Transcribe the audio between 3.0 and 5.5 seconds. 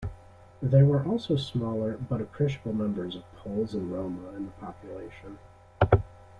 of Poles and Roma in the population.